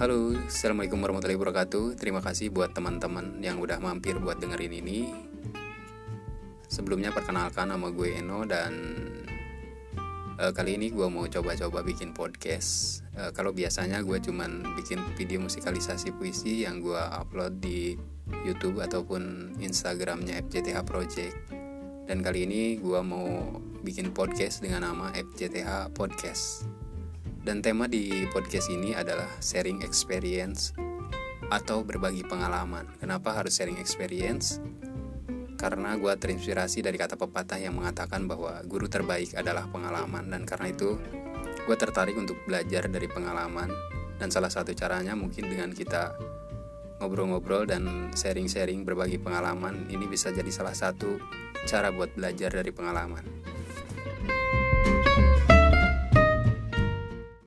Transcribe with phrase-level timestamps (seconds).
[0.00, 2.00] Halo, Assalamualaikum warahmatullahi wabarakatuh.
[2.00, 5.12] Terima kasih buat teman-teman yang udah mampir buat dengerin ini.
[6.64, 8.72] Sebelumnya perkenalkan nama gue Eno dan
[10.40, 13.04] uh, Kali ini gue mau coba-coba bikin podcast.
[13.12, 17.92] Uh, Kalau biasanya gue cuman bikin video musikalisasi puisi yang gue upload di
[18.48, 21.36] YouTube ataupun Instagramnya FJTH Project.
[22.08, 23.52] Dan kali ini gue mau
[23.84, 26.79] bikin podcast dengan nama FJTH Podcast
[27.40, 30.76] dan tema di podcast ini adalah sharing experience
[31.48, 32.84] atau berbagi pengalaman.
[33.00, 34.60] Kenapa harus sharing experience?
[35.56, 40.72] Karena gue terinspirasi dari kata pepatah yang mengatakan bahwa guru terbaik adalah pengalaman dan karena
[40.72, 40.96] itu
[41.64, 43.68] gue tertarik untuk belajar dari pengalaman
[44.16, 46.16] dan salah satu caranya mungkin dengan kita
[47.00, 51.16] ngobrol-ngobrol dan sharing-sharing berbagi pengalaman ini bisa jadi salah satu
[51.64, 53.24] cara buat belajar dari pengalaman.